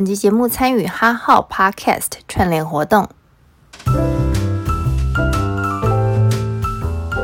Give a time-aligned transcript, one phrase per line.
[0.00, 3.06] 本集节目参与哈号 Podcast 串联活动。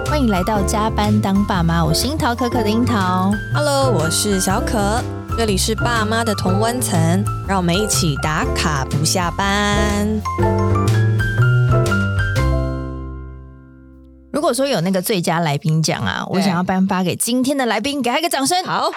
[0.06, 3.32] 欢迎来到加班当爸妈，我是樱桃可可的樱桃。
[3.54, 5.02] Hello，我是小可，
[5.38, 10.06] 这里是爸妈的同温层，让我们一起打卡不下班。
[14.30, 18.62] 如果说有那个最佳来宾奖啊，我想要颁发给今天的来宾，给他一个掌声。
[18.64, 18.90] 好。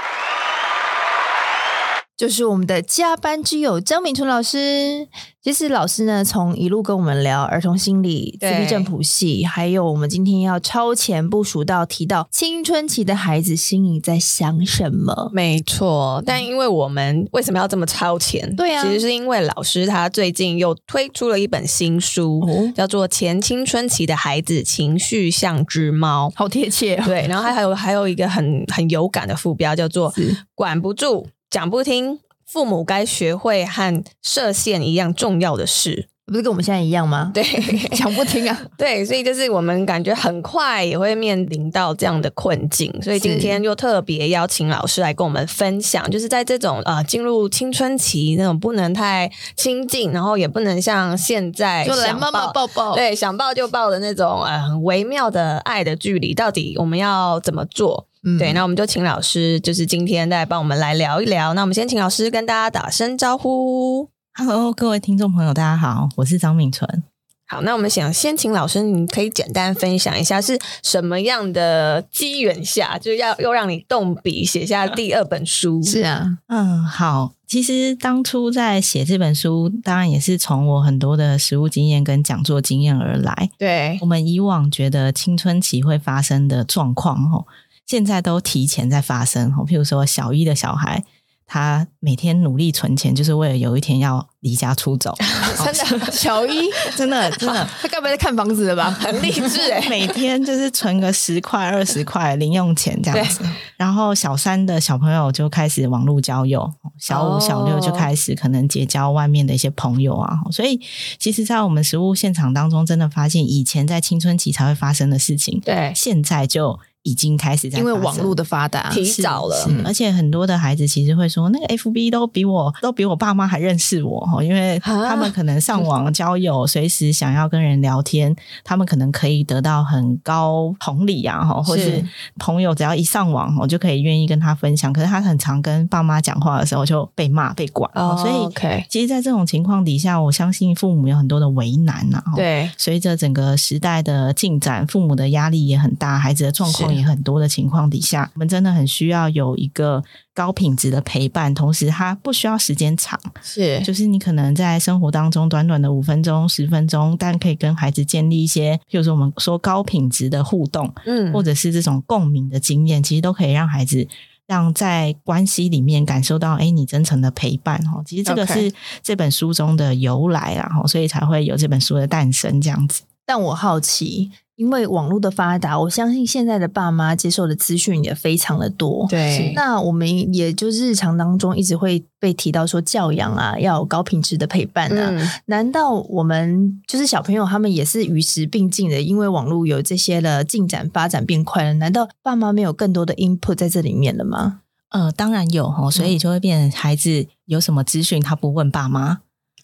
[2.20, 5.08] 就是我们的加班之友张敏春老师。
[5.42, 15.32] 其实老师呢，从一路跟我们聊儿童心理、自闭症谱系，还有我们今天要超前部署到提到青春期的孩子心里在想什么。
[15.34, 18.54] 没错，但因为我们为什么要这么超前？
[18.54, 27.04] 对啊，其实是因为老师他最近又推出了一本新书，哦、叫做《前青春期的孩子情绪像只猫》，好贴切、哦。
[27.06, 30.14] 对，然后还还有还有一个很很有感的副标，叫做
[30.54, 31.30] “管不住”。
[31.50, 37.32] 讲不听，父母该学会和设限一样重要的事，不是跟我们现在一样吗？
[37.34, 37.44] 对，
[37.98, 58.06] 讲不听啊， 对，所以就是我们感觉很快也会面临到这样的困境，所以今天就特别邀请老师来跟我们分享，就是在这种呃进入青春期那种不能太亲近，然后也不能像现在就来妈妈抱抱，对，想抱就抱的那种呃很微妙的爱的距离，到底我们要怎么做？
[58.24, 61.54] 嗯、对，那我们就请老师，就是今天再帮我们来聊一聊。
[61.54, 64.10] 那我们先请老师跟大家打声招呼。
[64.34, 67.04] Hello，各位听众朋友，大家好，我是张敏纯。
[67.48, 75.82] 好，那我们想先请老师，你可以简单分享一下是什么样的机缘下，就要又让你动笔写下第二本书？
[75.82, 77.32] 是啊，嗯，好。
[77.48, 83.50] 其实当初在写这本书，当然也是从我很多的实务经验跟讲座经验而来。
[83.58, 87.48] 对，我们以往觉得青春期会发生的状况，吼。
[87.90, 91.04] 现在都提前在发生，譬如说小一的小孩，
[91.48, 95.18] 他每天努力存钱，就是为了有一天要离家出走。
[95.66, 98.92] 真的， 小一真的真的， 他该不会在看房子了吧？
[98.92, 103.44] 很励志诶，每天就是存个十块二十块零用钱这样子。
[103.76, 110.38] 然后小三的小朋友就开始网络交友，小五小六就开始可能结交外面的一些朋友啊。
[110.52, 110.80] 所以
[111.18, 116.80] 其实，在我们实物现场当中，真的发现以前在青春期才会发生的事情，对，现在就。
[117.04, 119.56] 已经开始在，因为网络的发达，提早了，
[119.86, 132.04] 而且很多的孩子其实会说，那个 FB 都比我 都比我爸妈还认识我哈，因为他们可能上网交友， 随时想要跟人聊天，他们可能可以得到很高同理啊哈，或是
[132.38, 134.92] 朋友只要一上网，我就可以愿意跟他分享。
[134.92, 142.22] 可是他很常跟爸妈讲话的时候就被骂被管，哦所以其实，在这种情况底下，我相信父母有很多的为难呐。
[142.36, 146.89] 对，随着整个时代的进展，父母的压力也很大，孩子的状况。
[146.94, 153.80] 也很多的情况底下，我们真的很需要有一个高品质的陪伴，同时它不需要时间长，是。
[153.82, 164.08] 就是你可能在生活当中短短的五分钟、十分钟，但可以跟孩子建立一些，譬如说我们说高品质的互动，嗯，或者是这种共鸣的经验，其实都可以让孩子
[164.48, 168.02] 让在关系里面感受到，哎，你真诚的陪伴哈。
[168.06, 168.72] 其实这个是
[169.04, 173.04] 这本书中的由来啊，然后所以才会有这本书的诞生这样子。
[173.30, 174.32] 但我好奇。
[174.56, 179.08] 因为网络的发达，我相信现在的爸妈接受的资讯也非常的多。
[179.08, 185.12] 对，那我们也就日常当中一直会被提到说教养啊，要有高品质的陪伴啊。
[185.12, 189.02] 嗯、难道我们就是小朋友他们也是与时并进的？
[189.02, 194.60] 因为网络有这些的进展发展变快了，难道爸妈没有更多的 input 在这里面了吗？
[194.90, 199.20] 呃，当然有哦，所以就会变成孩子有什么资讯他不问爸妈。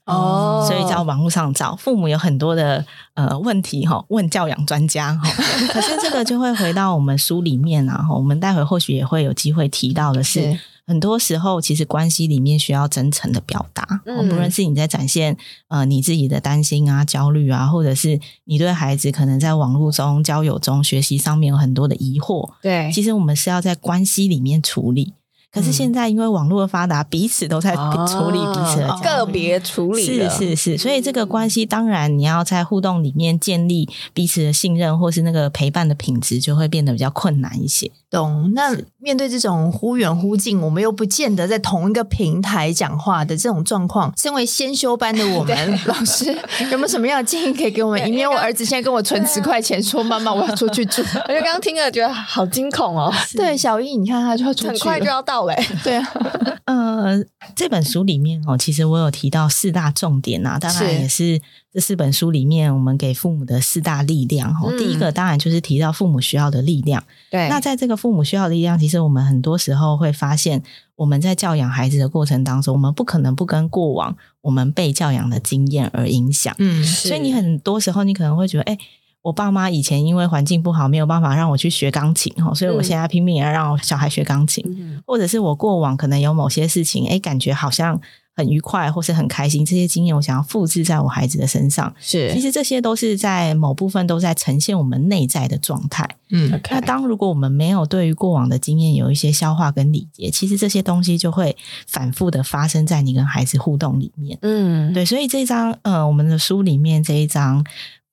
[0.05, 2.85] 哦，所以在网络上找父母有很多的
[3.15, 5.29] 呃问题哈，问教养专家哈。
[5.73, 15.35] 可是这个就会回到我们书里面啊，我们待会或许也会有机会提到的是，是很多时候其实关系里面需要真诚的表达，嗯，不论是你在展现
[15.69, 25.13] 呃你自己的担心啊、焦虑啊，或者是你对孩子可能在网络中交友中学习上面有很多的疑惑，对，其实我们是要在关系里面处理。
[25.55, 37.89] 可是现在因为网络的发达，彼此都在处理彼此的个别处理，是是是，所以这个关系当然你要在互动里面建立彼此的信任，或是那个陪伴的品质，就会变得比较困难一些。
[38.11, 38.51] 懂？
[38.53, 46.37] 那面对这种忽远忽近，我们又不见得在同一个平台讲话的这种状况，身为先修班的我们， 老师
[46.69, 48.05] 有没有什么样的建议可以给我们？
[48.05, 53.09] 以免我儿子现在跟我存十块钱，说妈妈我要出去住，我就刚刚听了觉得好惊恐哦。
[53.37, 55.44] 对，小一你看他就要出去，很快就要到。
[55.83, 56.07] 对啊，
[56.65, 57.23] 呃，
[57.55, 61.39] 这本书里面哦，其实我有提到四大重点啊，当然也是
[61.71, 64.69] 这四本书里面我们给父母的四大力量哦。
[64.71, 67.03] 嗯、第一个当然就是提到父母需要的力量。
[67.29, 70.63] 对，那在这个父母需要的力量，其实我们很多时候会发现，
[70.95, 76.55] 我们在教养孩子的过程当中，我们不可能不跟过往我们被教养的经验而影响。
[76.57, 78.77] 嗯，所以你很多时候你可能会觉得，哎，
[79.25, 87.99] 我爸妈以前因为环境不好，没有办法让我去学钢琴，哈，所以我现在拼命要让我小孩学钢琴，嗯，或者是我过往可能有某些事情，哎，感觉好像。
[88.37, 91.95] 很愉快或是很开心，这些经验我想要复制在我孩子的身上。
[92.01, 96.05] 是，其实这些都是在某部分都在呈现我们内在的状态。
[96.31, 96.71] 嗯，okay.
[96.71, 101.55] 那当如果我们没有对于过往的经验有一些消化跟理解，其实这些东西就会
[101.87, 104.37] 反复的发生在你跟孩子互动里面。
[104.41, 107.63] 嗯，对，所以这张呃，我们的书里面这一张。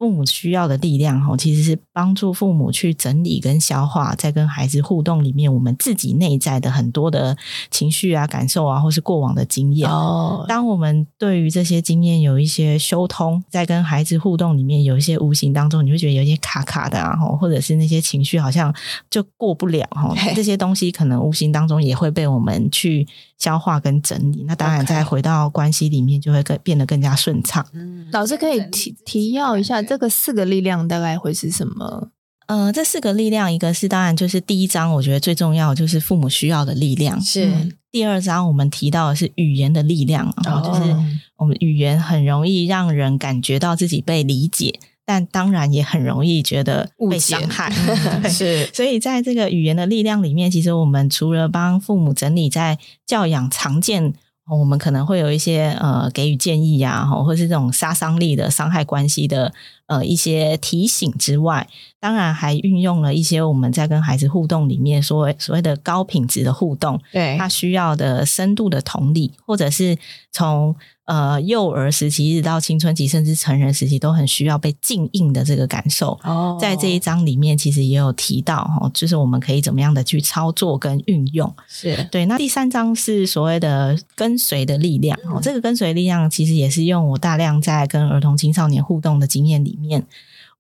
[0.02, 7.36] 父母需要的力量，哈，其实是帮助父母去整理跟消化，在跟孩子互动里面，我们自己内在的很多的
[7.70, 9.88] 情绪啊、感受啊，或是过往的经验。
[9.88, 18.74] 哦，当我们对于这些经验有一些修通，在跟孩子互动里面，有一些无形当中，你会觉得有一些卡卡的啊，或者是那些情绪好像
[19.08, 23.06] 就过不了，哈， 这些东西可能无形当中也会被我们去
[23.42, 24.44] 消化跟整理。
[24.46, 27.66] 那当然，再回到关系里面，就会更变得更加顺畅。
[27.72, 29.82] 嗯，老师可以提提要一下。
[29.82, 32.10] 这个四个力量大概会是什么？
[32.46, 37.20] 呃，这四个力量，一个是当然就是第一章，我觉得最重要就是父母需要的力量。
[37.20, 40.94] 是、嗯、第二章，我们提到的是语言的力量，然后、哦、就是
[41.36, 47.70] 我们语言很容易让人感觉到自己被理解，但当然也很容易觉得被伤害。
[48.28, 54.14] 是，所以在这个语言的力量里面，其实我们除了帮父母整理在教养常见。
[54.50, 59.54] 我们可能会有一些呃给予建议呀，或是这种杀伤力的伤害关系的
[59.86, 61.66] 呃一些提醒之外，
[62.00, 69.96] 当然还运用了一些我们在跟孩子互动里面所谓所谓的高品质的互动，对，他需要的深度的同理，或者是
[70.32, 70.74] 从。
[71.04, 76.18] 呃，幼儿时期一直到青春期，甚至成人时期，都很需要被静应的这个感受。
[76.22, 81.52] 哦，在这一章里面，其实也有提到哈，就是我们可以怎么样的去操作跟运用。
[81.66, 82.24] 是对。
[82.26, 85.18] 那第三章是所谓的跟随的力量。
[85.24, 90.06] 哦、嗯，这个跟随力量其实也是用我大量在跟儿童青少年互动的经验里面，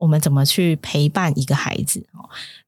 [0.02, 2.04] 我们怎么去陪伴一个孩子。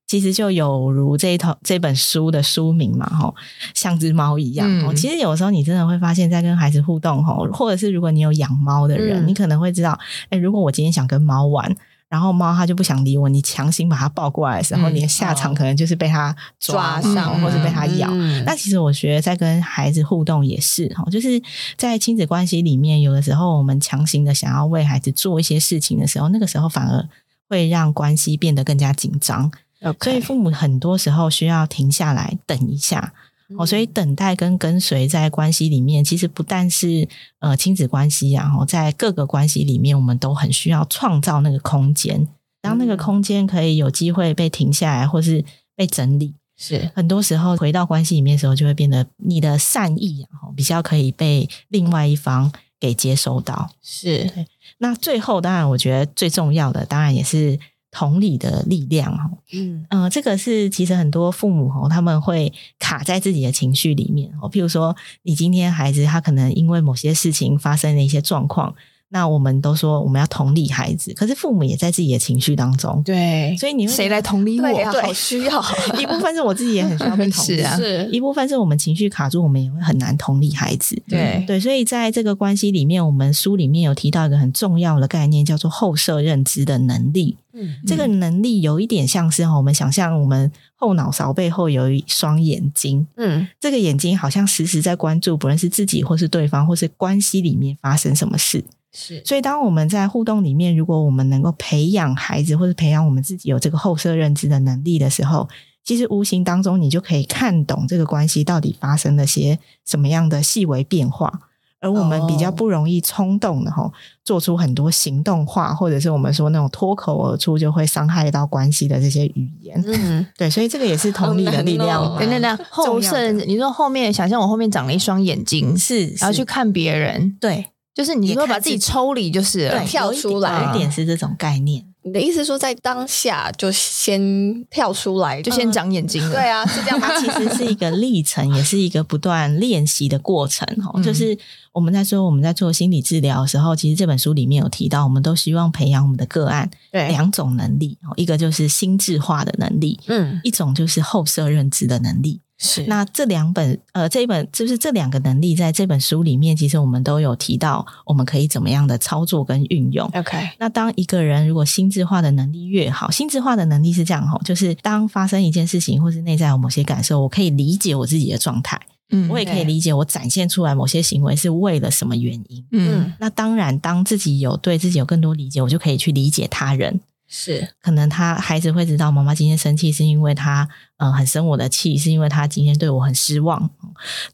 [0.06, 3.34] 其实就有如这一套这本书的书名嘛，吼，
[3.74, 4.68] 像只猫一样。
[4.68, 9.98] 嗯，其实有时候你真的会发现，在跟孩子互动，吼，或者是如果你有养猫的人，嗯，你可能会知道，
[10.28, 11.74] 哎，如果我今天想跟猫玩，
[12.10, 18.08] 然后猫它就不想理我，你强行把它抱过来的时候，嗯，你的下场可能就是被它抓伤，或是被它咬。
[18.12, 21.42] 嗯，那其实我觉得，在跟孩子互动也是，吼，就是
[21.76, 27.08] 在亲子关系里面，有的时候我们强行的想要为孩子做一些事情的时候，那个时候反而
[27.48, 29.50] 会让关系变得更加紧张。
[29.80, 30.04] Okay.
[30.04, 33.12] 所以父母很多时候需要停下来等一下，
[33.50, 37.06] 哦、嗯，所以等待跟跟随在关系里面，其实不但是
[37.40, 42.26] 呃亲子关系啊，在各个关系里面，我们都很需要创造那个空间。
[42.62, 45.44] 当那个空间可以有机会被停下来，或是
[45.76, 52.50] 被整理，是很多时候回到关系里面的时候，就会变得你的善意啊，比较可以被另外一方
[52.80, 53.70] 给接收到。
[53.82, 54.46] 是，
[54.78, 57.58] 那最后当然，我觉得最重要的，当然也是。
[57.96, 64.50] 同理的力量，嗯嗯、呃，这个是其实很多父母哦，他们会卡在自己的情绪里面哦。
[64.50, 68.74] 譬如说，你今天孩子他可能因为某些事情发生了一些状况。
[69.10, 74.66] 那我们都说我们要同理孩子，可是父母也在自己的情绪当中，对，所以你谁来同理我？
[74.66, 75.64] 对，好需要
[75.98, 87.36] 一部分是我自己也很需要被 同理，是啊，是一部分是我们情绪卡住，我们也会很难同理孩子，对对，所以在这个关系里面，我们书里面有提到一个很重要的概念，叫做后设认知的能力。
[87.56, 98.64] 嗯，这个能力有一点像是哈，我们想象我们后脑勺背后有一双眼睛，嗯，这个眼睛好像时时在关注，不论是自己或是对方，或是关系里面发生什么事。
[98.94, 105.48] 是，所以当我们在互动里面，如果我们能够培养孩子，或者培养我们自己有这个后设认知的能力的时候，
[105.82, 111.40] 其实无形当中你就可以看懂这个关系到底发生了些什么样的细微变化，
[111.80, 113.92] 而我们比较不容易冲动的吼，
[114.24, 119.82] 做出很多行动化，或者是我们说那种脱口而出就会伤害到关系的这些语言。
[119.86, 122.16] 嗯，对，所以这个也是同理的力量。
[122.18, 127.66] 等等等，后设，你说后面想象我后面长了一双眼睛，是，然后去看别人，对。
[127.94, 131.86] 就是你会把自己抽离，就是对跳出来，有一点是这种概念。
[132.06, 136.34] 你的意思说，在当下就先跳出来，就先长眼睛了？
[136.34, 137.00] 对啊，是这样。
[137.00, 140.66] 它其实是一个历程，也是一个不断练习的过程。
[140.82, 141.38] 哈，就是
[141.72, 152.42] 我们在说我们在做心理治疗的时候，其实这本书里面有提到，我们都希望培养我们的个案两种能力，一个就是心智化的能力，嗯，一种就是后设认知的能力。
[152.56, 160.08] 是，那这两本呃，这一本就是这两个能力，在这本书里面，其实我们都有提到，我们可以怎么样的操作跟运用。
[160.14, 168.80] OK，那当一个人如果心智化的能力越好，心智化的能力是这样哈，就是当发生一件事情或是内在有某些感受，我可以理解我自己的状态，
[169.10, 172.64] 嗯，我也可以理解我展现出来某些行为是为了什么原因。
[172.70, 177.00] 嗯，那当然，当自己有对自己有更多理解，我就可以去理解他人。
[177.36, 183.68] 是，可能他孩子会知道，妈妈今天生气是因为他，嗯、呃，很生我的气，是因为他今天对我很失望。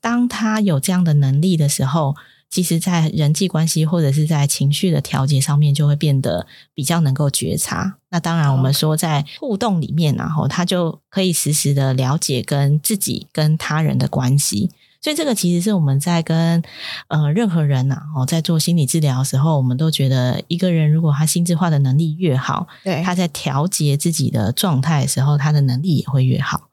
[0.02, 2.14] 当他有这样的能力的时候，
[2.50, 7.96] 其实，在人际关系或者是在情绪的调节上面，就会变得比较能够觉察。
[8.10, 14.70] 那当然，我们说在互动里面，然后他就可以实时的了解跟自己跟他人的关系。
[15.00, 16.62] 所以这个其实是我们在跟
[17.08, 26.68] 呃任何人呐、啊，哦，在做心理治疗的时候，我们都觉得一个人如果他心智化的能力越好，对，他在调节自己的状态的时候，他的能力也会越好。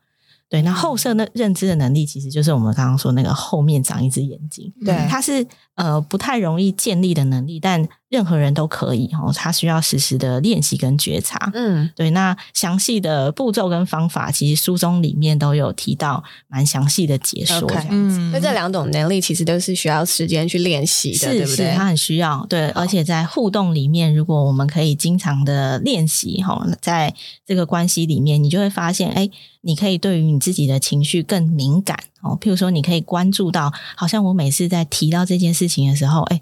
[0.49, 9.31] 对，那后设那认知的能力，其实就是我们刚刚说那个后面长一只眼睛，对，它是呃不太容易建立的能力，但任何人都可以哦。
[9.33, 12.09] 他需要实时的练习跟觉察，嗯，对。
[12.11, 17.91] 那详细的步骤跟方法，其实书中里面都有提到，蛮详细的解说这样子。
[17.91, 21.71] 嗯，那这两种能力其实都是需要时间去练习的，是对不对？
[21.71, 22.69] 是，它很需要，对。
[22.69, 27.13] 而且在互动里面，如果我们可以经常的练习哈，在
[27.45, 29.29] 这个关系里面，你就会发现，哎。
[29.61, 36.39] 你可以对于你自己的情绪更敏感哦，譬如说，你可以关注到，好像我每次在提到这件事情的时候，哎，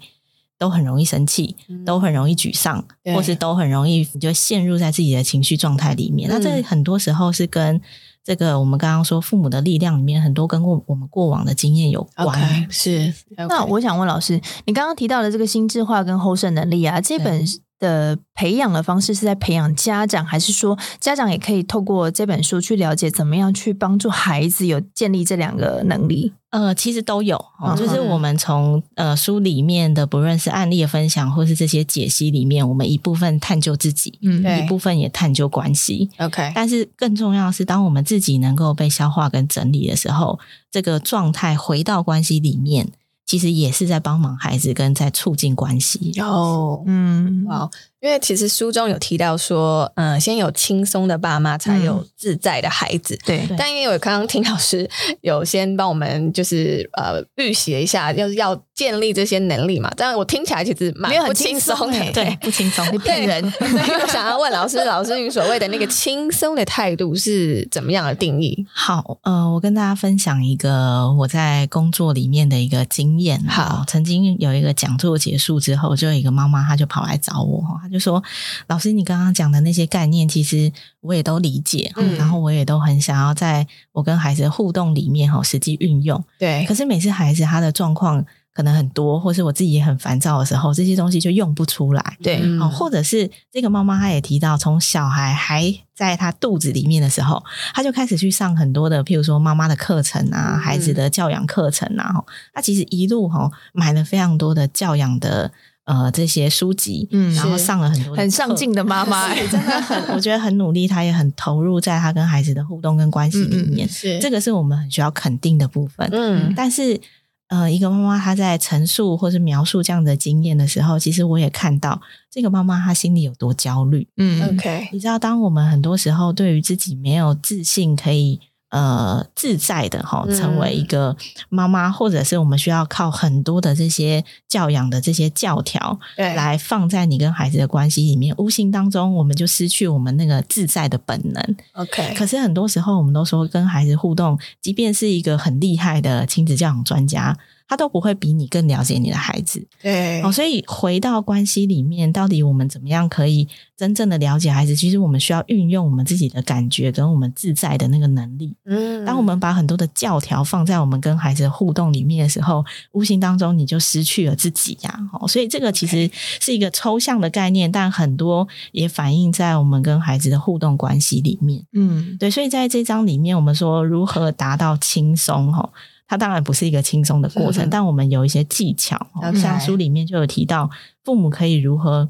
[0.58, 6.28] 都很容易生气，都很容易沮丧，嗯、或是都很容易就陷入在自己的情绪状态里面。
[6.28, 7.80] 嗯、那这很多时候是跟
[8.24, 12.38] 这个我们刚刚说父母的力量里面很多跟过我们过往的经验有关。
[12.38, 13.12] Okay, 是。
[13.36, 13.46] Okay.
[13.48, 17.44] 那我想问老师，你刚刚提到的这个心智化跟后胜能力啊，这本。
[17.78, 26.32] 的培养的方式是在培养家长，还是说家长也可以透过这本书去了解怎么样去帮助孩子有建立这两个能力？
[26.50, 36.08] 呃，其实都有，哦、就是我们从呃书里面的不论是案例的分享，或是这些解析里面，我们一部分探究自己，嗯，一部分也探究关系。
[36.18, 40.38] OK，但是更重要的是，当我们自己能够被消化跟整理的时候，
[40.70, 42.88] 这个状态回到关系里面。
[43.26, 46.12] 其实也是在帮忙孩子，跟在促进关系。
[46.20, 47.68] 哦，嗯，哇。
[48.00, 53.14] 因为其实书中有提到说，嗯、呃，先有轻松的爸妈，才有自在的孩子。
[53.14, 54.88] 嗯、对，但因为我刚刚听老师
[55.22, 59.90] 有先帮我们就是呃预习一下，要要建立这些能力嘛。
[59.96, 63.42] 但我听起来其实蛮不轻松的，对，不轻松， 你骗人。
[63.60, 68.64] 我想要问老师，老师你所谓的那个 轻松的态度是怎么样的定义？
[68.72, 73.42] 好，呃，我跟大家分享一个我在工作里面的一个经验。
[73.48, 77.96] 好，曾经有一个讲座结束之后，就有一个妈妈，她就跑来找我，她就。
[77.96, 78.22] 就说
[78.66, 86.22] 老师，你刚刚讲的那些概念，其实我也都理解，嗯，然后我也都很想要在我跟孩子的互动里面哈，实际运用。
[86.38, 92.18] 对，可是每次孩子他的状况可能很多，或是我自己也很烦躁的时候，这些东西就用不出来。
[92.22, 102.12] 对，哦，或者是这个妈妈她也提到，从小孩还在他肚子里面的时候，他就开始去上很多的，譬如说妈妈的课程啊，孩子的教养课程啊，
[102.52, 105.50] 他其实一路哈买了非常多的教养的。
[105.86, 114.18] 呃，这些书籍，嗯，然后上了很多很上进的妈妈， 真的很，我觉得很努力，她也很投入在她跟孩子的互动跟关系里面，嗯、是。
[114.18, 117.00] 这个是我们很需要肯定的部分，嗯，但是
[117.48, 128.40] 呃，一个妈妈她在陈述或是描述这样的经验的时候，其实我也看到这个妈妈她心里有多焦虑，嗯，OK，你知道，当我们很多时候对于自己没有自信，可以。
[128.70, 131.16] 呃，自在的哈，成为一个
[131.48, 141.56] 妈妈，嗯、或者是我们需要靠很多的这些教养的这些教条，对，来放在你跟孩子的关系里面，无形当中我们就失去我们那个自在的本能。
[141.74, 147.38] OK，可是很多时候我们都说跟孩子互动，即便是一个很厉害的亲子教养专家。
[147.68, 154.76] 他都不会比你更了解你的孩子，对，哦，所以回到关系里面，到底我们怎么样可以真正的了解孩子？
[154.76, 158.54] 其实我们需要运用我们自己的感觉跟我们自在的那个能力。
[158.66, 165.00] 嗯，当我们把很多的教条放在我们跟孩子的互动里面的时候，无形当中你就失去了自己呀。
[165.12, 166.08] 哦，所以这个其实
[166.40, 171.64] 是一个抽象的概念，但很多也反映在我们跟孩子的互动关系里面。
[171.72, 175.68] 嗯，对，所以在这章里面，我们说如何达到轻松，哈。
[176.08, 178.96] 它当然不是一个轻松的过程，但我们有一些技巧.
[179.34, 180.70] 像书里面就有提到，
[181.04, 182.08] 父母可以如何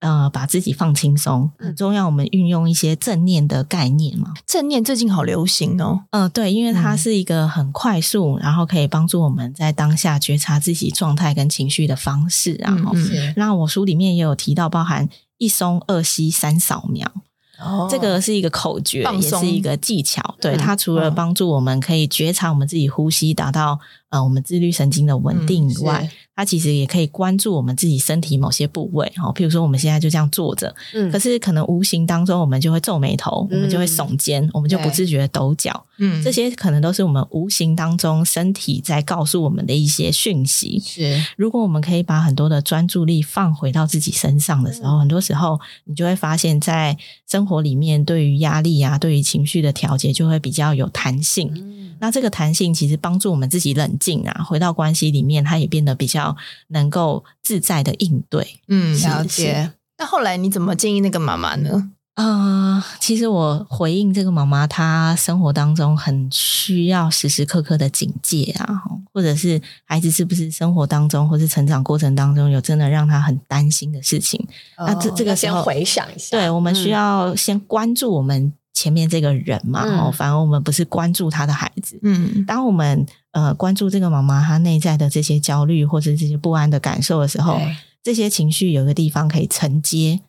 [0.00, 2.06] 呃把自己放轻松，很重要。
[2.06, 6.04] 我们运用一些正念的概念嘛，正念最近好流行哦。
[6.10, 12.54] 嗯、呃，对，因为它是一个很快速，嗯、然后可以帮助我们在当下觉察自己状态跟情绪的方式。
[12.54, 12.92] 然后，
[13.36, 17.10] 那我书里面也有提到，包含一松、二吸、三扫描。
[17.58, 20.34] 哦，这个是一个口诀，松也是一个技巧。
[20.40, 23.78] 对，嗯、它除了帮助我们可以觉察我们自己呼吸，达到
[24.10, 29.10] 呃我们自律神经的稳定以外，嗯、它其实也可以关注我们自己身体某些部位。
[29.22, 35.85] 哦，譬如说我们现在就这样坐着，嗯，可是可能无形当中我们就会皱眉头，嗯、我们就会耸肩，我们就不自觉的抖脚。
[35.98, 40.78] 嗯，这些可能都是我们无形当中身体在告诉我们的一些讯息。
[40.84, 46.96] 是，如果我们可以把很多的专注力放回到自己身上的时候，嗯、很多时候你就会发现，在
[47.28, 51.50] 生活里面，对于压力啊，对于情绪的调节，就会比较有弹性。
[51.54, 56.36] 嗯、那这个弹性其实帮助我们自己冷静啊，回到关系里面，它也变得比较
[56.68, 58.60] 能够自在的应对。
[58.68, 59.72] 嗯，了解。
[59.98, 61.90] 那后来你怎么建议那个妈妈呢？
[62.16, 68.82] 啊、呃，其实我回应这个妈妈，她生活当中很需要时时刻刻的警戒啊，
[69.12, 74.40] 或者是孩子是不是生活当中或是成长过程当中有真的让她很担心的事情？
[74.78, 82.00] 哦、那这这个先回想一下，对，我们需要先关注我们前面这个人嘛，哦、嗯，反而我们不是关注他的孩子。
[82.02, 87.60] 嗯，当我们呃关注这个妈妈她内在的这些焦虑或者这些不安的感受的时候，
[88.02, 90.20] 这些情绪有个地方可以承接。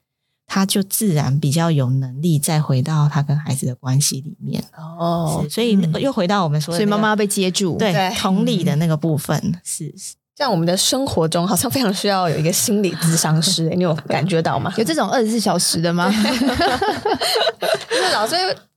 [0.47, 9.93] 他就自然比较有能力再回到他跟孩子的关系里面哦，所以又回到我们说的、那个，所以妈妈被接住，对，对同理的那个部分、嗯、是
[10.35, 14.73] 像我们的生活中好像非常需要有一个心理咨商师， 你有感觉到吗？
[14.77, 16.09] 有这种二十四小时的吗？
[17.89, 18.35] 就 是老师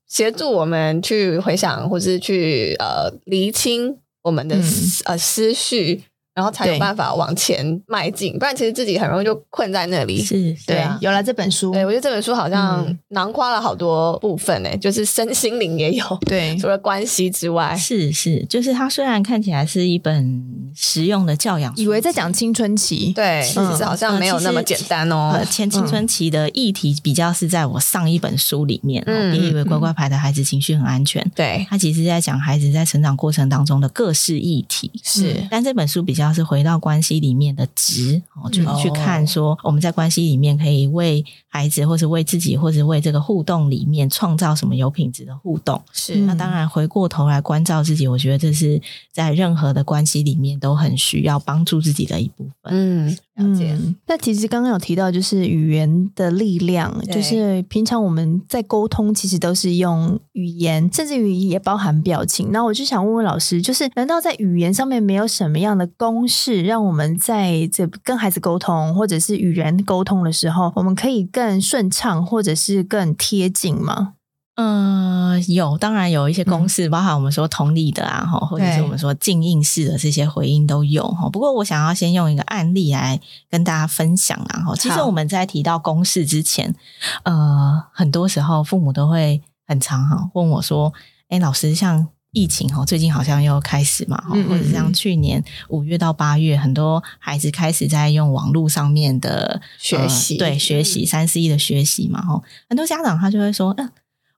[0.09, 4.65] 协助我们去回想，或是去呃厘清我们的、嗯、
[5.05, 6.03] 呃思绪。
[6.41, 10.23] 然后才有办法往前迈进，不然其实自己很容易就困在那里。
[10.23, 16.19] 是，对啊，有了这本书，对，我觉得这本书好像囊括了好多部分诶，就是身心灵也有。
[16.23, 20.43] 对， 除了关系之外，是是，就是它虽然看起来是一本
[20.75, 25.39] 实用的教养书，以为在讲青春期，对，其实好像没有那么简单哦。
[25.51, 31.23] 前青春期的议题比较是在我上一本书里面，嗯别以为乖乖牌的孩子情绪很安全。
[31.35, 34.91] 对，他其实在讲孩子在成长过程当中的各式议题。
[35.05, 36.30] 是，但这本书比较。
[36.33, 45.81] 是回到关系里面的值哦，就是去看说我们在关系里面可以为孩子，或是为自己，或是为这个互动里面创造什么有品质的互动。
[45.93, 48.81] 是，那当然回过头来关照自己，我觉得这是
[49.13, 52.73] 在任何的关系里面都很需要帮助自己的一部分。
[52.73, 53.77] 嗯，了解。
[54.07, 62.53] 那、嗯、其实刚刚有提到，就是语言的力量，就是平常我们在沟通，其实都是用语言，甚至于也包含表情。
[62.53, 74.15] 那我就想问问老师，就是难道在语言上面没有什么样的公式，让我们在这跟孩子沟通，或者是与人沟通的时候，我们可以更顺畅，或者是更贴近吗？
[74.63, 81.31] 嗯、呃，有，当然有一些公式，嗯、包含我们说同理的啊，哈或者是我们说静应式的这些回应都有哈。
[81.31, 83.19] 不过，我想要先用一个案例来
[83.49, 84.61] 跟大家分享啊。
[84.65, 86.75] 哈，其实我们在提到公式之前，
[87.23, 90.93] 呃，很多时候父母都会很常哈问我说
[91.31, 103.91] ：“哎，老师，像疫情哈，最近好像又开始嘛，哈，或者像去年五月到八月，很多孩子开始在用网络上面的学习，呃、对，学习三 C 的学习嘛，哈，很多家长他就会说，嗯。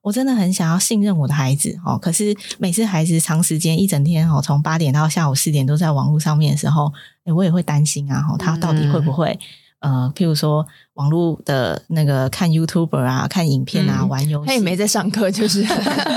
[0.03, 6.91] 我真的很想要信任我的孩子哦，可是每次孩子长时间一整天哦，从八点到下午四点都在网络上面的时候，
[7.23, 9.39] 诶，我也会担心啊，他到底会不会？
[9.83, 15.61] 呃，譬如说网络的那个看 YouTuber 啊，看影片啊，嗯、玩游戏，他也没在上课，就是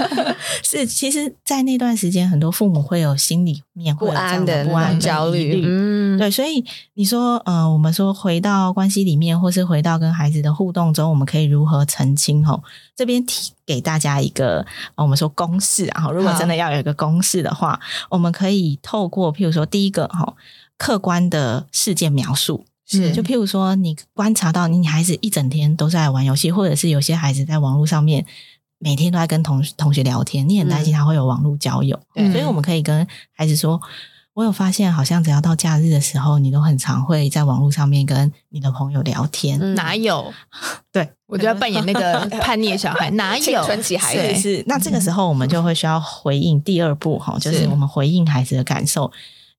[0.63, 0.87] 是。
[0.87, 5.65] 其实，在那段时间，很多父母会有心里面会有这样的不安、不安、焦虑。
[5.67, 12.47] 嗯，对，所以你说，呃，我们说回到关系里面，或是回到跟孩子的互动中，我们可以如何澄清？
[12.47, 12.63] 吼，
[12.95, 16.09] 这边提给大家一个，我们说公式啊。
[16.13, 20.35] 如果真的要有一个公式的话，我们可以透过譬如说第一个，哈，
[20.79, 22.65] 客观的事件描述。
[22.87, 28.25] 是，就譬如说，你观察到你孩子一整天都在玩游戏，或者是有些孩子在网络上面
[28.79, 33.81] 每天都在跟同同学聊天，你很担心他会有网络交友，嗯、所以我们可以跟孩子说
[34.35, 39.59] ：“我有发现，好像只要到假日的时候，你都很常会在网络上面跟你的朋友聊天。
[39.61, 40.33] 嗯”哪有？
[40.93, 43.43] 对，我就要扮演那个 叛逆的小孩，哪有？
[43.43, 44.65] 青春期孩子对是。
[44.69, 49.11] 那这个时候，我们就会需要回应第二步哈，就是我们回应孩子的感受。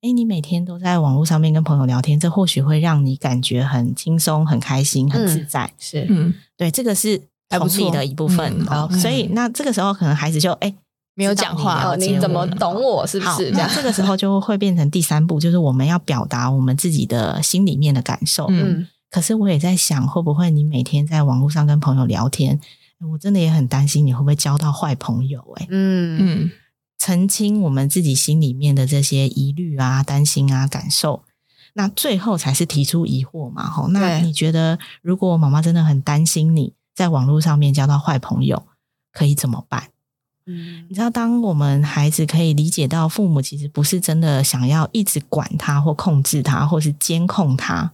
[0.01, 5.65] 诶，你每天都在网络上面跟朋友聊天，这或许会让你感觉很轻松、很开心、很自在。
[5.65, 8.63] 嗯、是，嗯，对，这个是同理的一部分。
[8.65, 10.75] 好，所以那这个时候可能孩子就诶
[11.15, 13.07] 没有讲话，你怎么懂我？
[13.07, 13.49] 是不是？
[13.51, 18.45] 那这个时候就会变成第三步，就是我们要表达我们自己的心里面的感受。
[18.51, 22.59] 嗯，可是我也在想，会不会你每天在网络上跟朋友聊天，
[23.13, 25.41] 我真的也很担心你会不会交到坏朋友？
[25.55, 26.51] 诶，嗯嗯。
[26.97, 31.23] 澄清我们自己心里面的这些疑虑啊、担心啊、感受，
[31.73, 33.69] 那最后才是提出疑惑嘛。
[33.69, 38.67] 吼，那你觉得，如果妈妈真的很担心你在网络上面交到坏朋友，
[39.11, 39.89] 可以怎么办？
[40.47, 47.93] 嗯，你知道，当我们孩子可以理解到父母其实不是真的想要一直管他或控制他，或是监控他，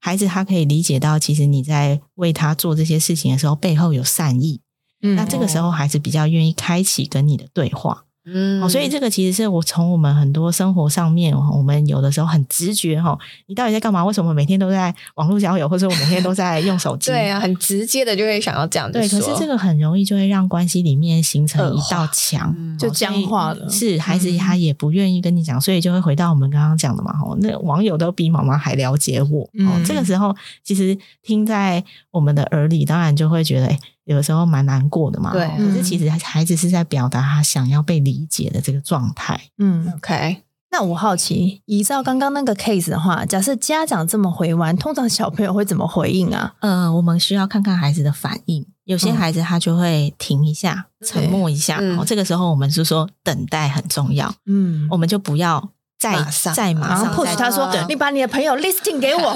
[0.00, 4.60] 孩子他可以理解到，其实你在为他做这些事情的时候，背后有善意。
[5.02, 8.04] 嗯，那这个时候孩子比较愿意开启跟你的对话。
[8.26, 14.04] 嗯，所以这个其实是我从我们很多生活上面，我们有的时候很直觉哈，你到底在干嘛？
[14.04, 17.10] 为什么每天都在网络交友，或者我每天都在用手 机？
[17.10, 18.98] 对啊，很直接的就会想要这样子。
[18.98, 23.68] 对，可是这个很容易就会让关系里面形成一道墙，就僵化了。
[23.70, 29.44] 是孩子他也不愿意跟你讲，所以就会回到我们刚刚讲的嘛，哈，那网友都比妈妈还了解我。
[29.66, 33.78] 哦，这个时候其实听在我们的耳里，当然就会觉得，哎。
[34.14, 35.48] 有时候蛮难过的嘛，对。
[35.56, 39.40] 可是其实孩子是在表达他想要被理解的这个状态。
[39.58, 40.42] 嗯，OK。
[40.72, 46.54] 那我好奇，依照刚刚那个 case 的话，假设家长这么回完，通常小朋友会怎么回应啊？
[46.60, 48.64] 呃，我们需要看看孩子的反应。
[48.84, 51.78] 有些孩子他就会停一下，嗯、沉默一下。
[51.98, 54.32] 哦，这个时候我们是说等待很重要。
[54.46, 55.70] 嗯，我们就不要。
[56.00, 56.16] 再
[56.54, 59.20] 再马上，或许他说：“你把你的朋友 listing 给我。”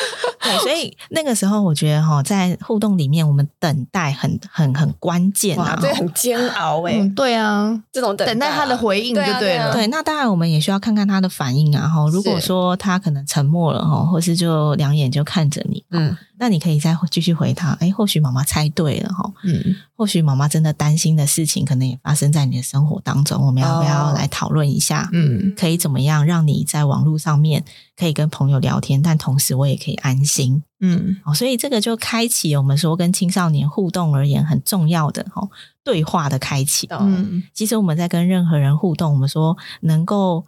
[0.40, 9.72] 对，所以那个时候我觉得哈，在互动里面，我们等待很很很关键啊，对，很煎熬哎、欸，对啊，这种等待，等待他的回应就对了。
[9.74, 11.86] 对，那当然我们也需要看看他的反应啊。
[11.86, 16.16] 哈，如果说他可能沉默了哈，或是就两眼就看着你，嗯。
[16.38, 25.08] 那你可以再继续回他，哎，或许妈妈猜对了哈，嗯，或许妈妈真的担心的事情，可能也发生在你的生活当中，我们要不要来讨论一下？
[25.12, 27.64] 嗯，可以怎么样让你在网络上面
[27.96, 35.48] 可以跟朋友聊天，但同时我也可以安心，嗯，哦，所以这个就开启我们说跟青少年互动而言很重要的哈
[35.82, 40.44] 对话的开启，嗯，其实我们在跟任何人互动，我们说能够。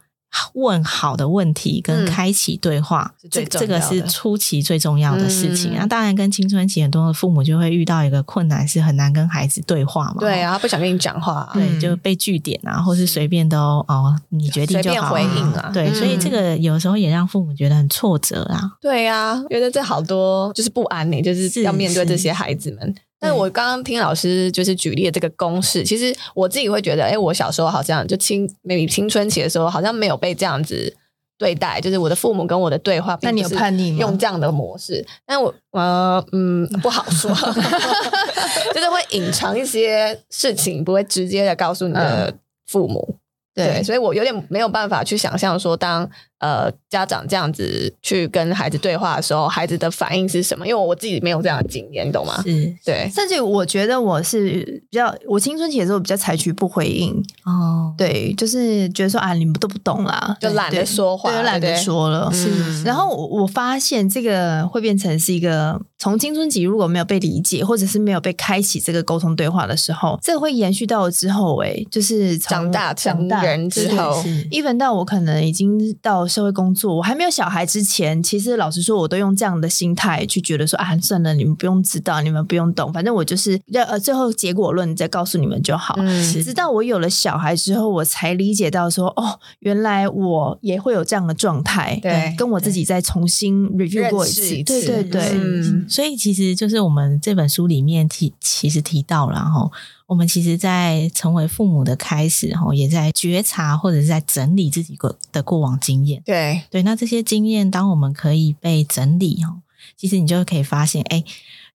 [0.53, 5.73] 问好的问题跟开启对话，嗯、这这个是初期最重要的事情。
[5.75, 10.15] 那、嗯、当然，跟青春期很多的父母就会遇到一个困难，是很难跟孩子对话嘛。
[10.19, 15.71] 对啊，他不想跟你讲话、啊，对，就被据点啊，或是随便都哦，你决定就好随便回应啊。
[15.73, 18.71] 对，所以这个有时候也让父母觉得很挫折啊。
[18.81, 22.95] 对啊，觉得这好多就是不安呢、欸，就是要面对这些孩子们。
[23.19, 30.95] 但是我刚刚听老师就是举例的这个公式，其实我自己会觉得，哎，我小时候好像就青 maybe 青春期的时候，好像没有被这样子
[31.37, 33.97] 对待，就是我的父母跟我的对话，那你有叛逆吗？
[33.99, 37.29] 用这样的模式，但我呃嗯不好说，
[38.73, 42.33] 就是会隐藏一些事情，不会直接的告诉你的
[42.67, 43.17] 父母。
[43.53, 50.67] 对，对，所以我有点没有办法去想象说，当呃家长这样子去跟孩子对话的时候，孩子的反应是什么？
[50.67, 52.41] 因为我自己没有这样的经验，你懂吗？
[52.43, 53.09] 是，对。
[53.13, 57.13] 甚至我觉得我是比较，我青春期的时候比较采取不回应
[57.45, 62.31] 哦，对，就是觉得说啊，你们都不懂啦，就懒得说话，对，懒得说了。
[62.33, 65.79] 是，然后我发现这个会变成是一个。
[66.01, 85.95] 从青春期如果没有被理解，或者是没有被开启这个沟通对话的时候，这个会延续到了之后，哎，就是长大成人之后，even 到我可能已经到社会工作，我还没有小孩之前，其实老实说，我都用这样的心态去觉得说啊，算了，你们不用知道，你们不用懂，反正我就是要呃，最后结果论再告诉你们就好。
[85.97, 95.85] 嗯，直到我有了小孩之后，我才理解到说，哦，原来我也会有这样的状态，对，跟我自己再重新 review 过一次，对对对，嗯。
[95.89, 99.69] 所以其实就是我们这本书里面提，其实提到了哈，
[100.09, 106.19] 我们其实，在成为父母的开始哈，也在觉察或者是在整理自己过的过往经验。
[106.25, 109.61] 对对，那这些经验，当我们可以被整理哈，
[109.95, 111.23] 其实你就可以发现，哎，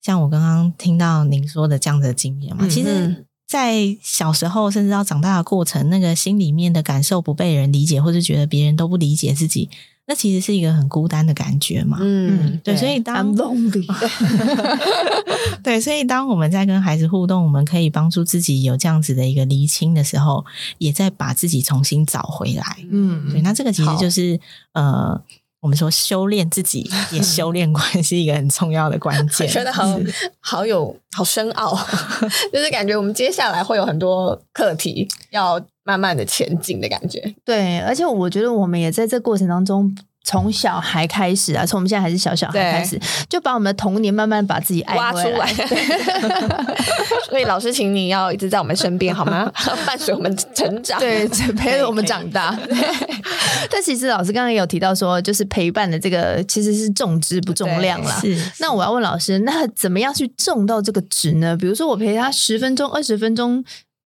[0.02, 9.70] 像我刚刚听到您说的这样的经验嘛，嗯、其实，在小时候甚至到长大的过程，那个心里面的感受不被人理解，或是觉得别人都不理解自己。
[10.06, 13.86] 那其实是一个很孤单的感觉嘛，嗯，对，所以当 lonely，
[15.64, 20.44] 对，所以当我们在跟孩子互动，我们可以帮助自己有这样子的一个厘清的时候，
[20.76, 24.38] 也在把自己重新找回来，嗯，对，那这个其实就是
[24.74, 25.18] 呃，
[25.60, 29.84] 我们说修炼自己，也修炼关系一个很重要的关键， 觉得好
[30.40, 31.74] 好有好深奥，
[32.52, 35.64] 就是感觉我们接下来会有很多课题要。
[35.84, 39.94] 慢慢的前进的感觉，对，而且我觉得我们也在这过程当中。
[40.26, 45.46] 从小孩开始啊，从我们现在还是小小孩开始，就把我们的童年慢慢把自己爱挖出来。
[47.28, 49.52] 所以老师，请你要一直在我们身边，好吗？
[49.84, 52.58] 伴随我们成长，对，陪着我们长大。
[53.70, 58.18] 但其实老师刚刚也有提到说，就是陪伴的这个其实是重质不重量啦。
[58.22, 58.34] 是。
[58.60, 61.54] 那我要问老师，那怎么样去重到这个值呢？
[61.54, 63.62] 比如说我陪他十分钟、二十分钟。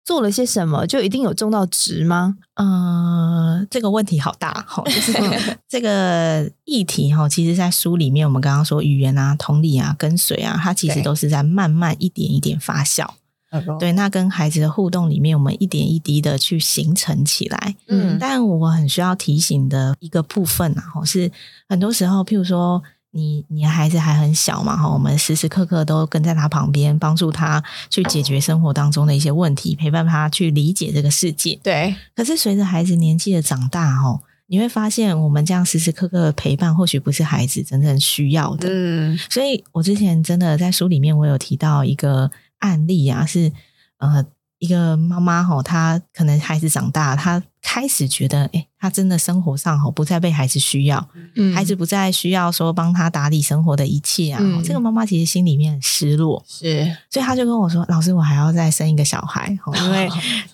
[0.09, 2.38] 做了些什么，就一定有中到值吗？
[2.55, 5.12] 呃，这个问题好大哈，就是
[5.68, 13.07] 这个议题哈，其实，在书里面，我们刚刚说语言啊、同理啊、跟随啊，它其实都是在慢慢一点一点发酵。
[13.51, 17.77] 对，对，那跟孩子的互动里面，我们一点一滴的去形成起来。
[17.88, 21.31] 嗯，但我很需要提醒的一个部分啊，是
[21.68, 22.83] 很多时候，譬如说。
[23.11, 31.59] 你你的孩子还很小嘛，哈，我们时时刻刻都跟在他旁边，帮助他去解决生活当中的一些问题，陪伴他去理解这个世界。
[31.62, 31.94] 对。
[32.14, 38.68] 可是随着孩子年纪的长大，哈，你会发现，我们这样时时刻刻的陪伴，或许不是孩子真正需要的。
[38.71, 39.18] 嗯。
[39.31, 43.53] 所以我之前真的在书里面，我有提到一个案例啊，是
[43.99, 44.25] 呃。
[44.61, 54.38] 一个妈妈吼，她可能孩子长大，她开始觉得，哎，他真的生活上哈不再被孩子需要，嗯，孩子不再需要说帮他打理生活的一切啊。
[54.40, 59.54] 嗯，这个妈妈其实心里面很失落，是，所以他就跟我说：“老师，我还要再生一个小孩，
[59.85, 60.09] 因为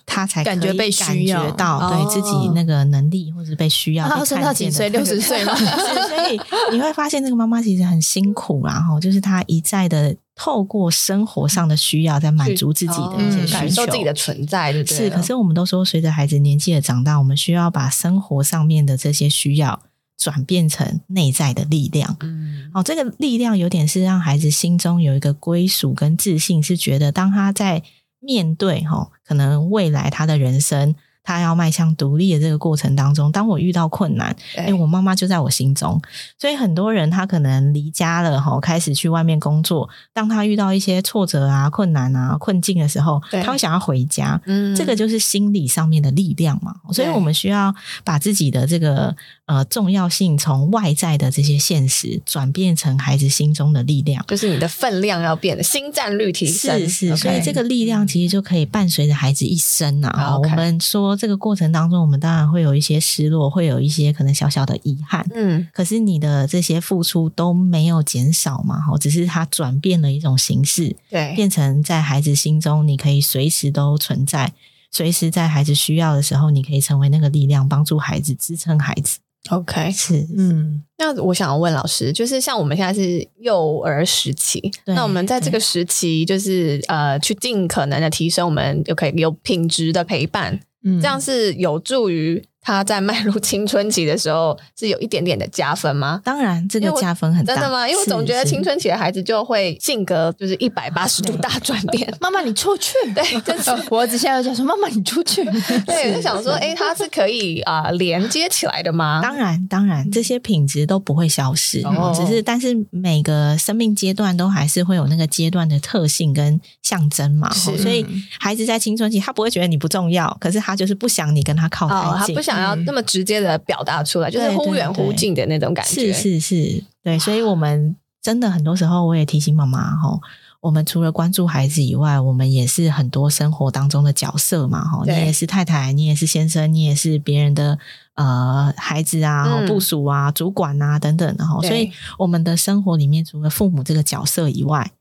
[0.05, 4.89] 他才感觉被需要到对自己那个能力或者被需要。”她生到几岁？
[4.89, 5.55] 六十岁吗？
[5.55, 6.37] 所以
[6.73, 10.13] 你会发现，这个妈妈其实很辛苦，然后就是她一再的。
[10.37, 14.97] 透过生活上的需要，在满足自己的一些需求，感受自己的存在，对不对？
[14.97, 19.81] 是，可是我们都说，随着孩子年纪的长大，我们需要把生活上面的这些需要
[20.17, 22.17] 转变成内在的力量。
[22.19, 27.81] 嗯，哦，这个力量有点是让孩子心中有一个归属跟自信，是觉得当他在
[28.19, 30.93] 面对哈，可能未来他的人生。
[31.25, 35.99] 他要迈向独立的这个过程当中，当我遇到困难，哎，我妈妈就在我心中。
[36.39, 39.89] 所以很多人他可能离家了哈，开始去外面工作。
[40.13, 44.39] 当他遇到一些挫折啊、困难啊、困境的时候，他会想要回家。
[44.45, 46.75] 嗯，这个就是心理上面的力量嘛。
[46.93, 49.15] 所以我们需要把自己的这个
[49.47, 56.79] 呃重要性从外在的这些现实转变成孩子心中的力量，就是你的分量要变得，心战率提升。
[56.81, 60.37] 是是，所以这个力量其实就可以伴随着孩子一生啊。
[60.37, 61.14] 我们说。
[61.15, 65.25] 这个过程当中，我们当然会有一些失落，会有一些可能小小的遗憾。
[65.33, 68.79] 嗯，可是你的这些付出都没有减少嘛？
[68.79, 74.53] 哈，只是它转变了一种形式，对，变成在孩子心中，你可以随时都存在，
[74.91, 79.19] 随时在孩子需要的时候，你可以成为那个力量，帮助孩子，支撑孩子。
[79.51, 90.59] OK，是，嗯，那我想要问老师，就是像我们现在是幼儿时期，那我们在这个时期，就是呃，去尽可能的提升我们就可以有品质的陪伴。
[91.01, 96.19] 这样是有助于他在迈入青春期的时候是有一点点的加分吗？
[96.23, 97.53] 当然，这个加分很大。
[97.53, 97.87] 真的吗？
[97.87, 102.11] 因为我总觉得青春期的孩子就会性格就是一百八十度大转变。
[102.19, 102.93] 妈妈，你出去！
[103.13, 105.43] 对，就是 我只现在就说妈妈，你出去。
[105.85, 109.19] 对，我就想说，哎，他是可以啊、呃、连接起来的吗？
[109.21, 117.53] 当然，当然，这些品质都不会消失，哦、只是但是每个生命阶段都还是会有那个阶段的特性跟象征嘛。
[117.53, 118.03] 是所以
[118.39, 122.54] 孩子在青春期，他不会觉得你不重要，可是他就是不想你跟他靠太近，哦、他不想。
[122.55, 126.13] 想要那么直接的表达出来，嗯、就是忽远忽近的那种感觉。
[126.13, 127.19] 是是是，对。
[127.19, 130.19] 所以，我们真的很多时候，我也提醒妈妈哈，
[130.61, 134.83] 我们除了关注孩子以外，我们也是很多生活当中的角色嘛。
[134.83, 137.77] 哈，你也是太太，你也是先生，你也是别人的
[138.15, 141.61] 呃孩子啊、部署啊、主管啊等等的哈。
[141.61, 144.91] 所以，我们的生活里面，除了父母这个角色以外，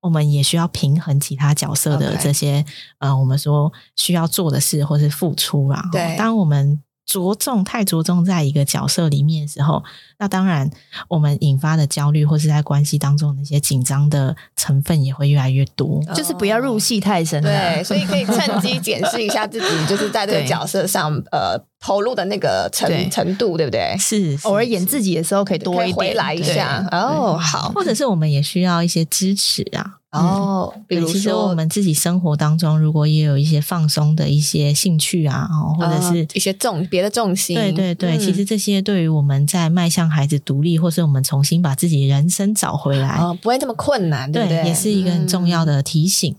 [0.00, 2.64] 我们也需要平衡其他角色的这些.
[2.98, 5.84] 呃，我们说需要做的事或是付出啊。
[5.92, 6.82] 对，当我们。
[7.04, 9.82] 着重太着重在一个角色里面的时候，
[10.18, 10.70] 那当然
[11.08, 17.42] 我们引发的焦虑或是在关系当中那些紧张的成分也会越来越多，就是不要入戏太深。
[17.42, 23.96] 对，所以可以趁机检视一下自己， 就是在这个角色上呃投入的那个程程度，对不对？
[23.98, 26.86] 是，偶尔演自己的时候可以多一点回来一下。
[26.92, 29.98] 哦，好，或者是我们也需要一些支持啊。
[30.12, 35.48] 哦，比如说，其实我们自己生活当中，如果也有一些放松的一些兴趣啊，
[35.78, 44.62] 或者是一些重别的重心，对对对，嗯、其实这些对于我们在迈向孩子独立，或是我们重新把自己人生找回来，哦，不会这么困难，对不对？
[44.62, 46.36] 对，也是一个很重要的提醒。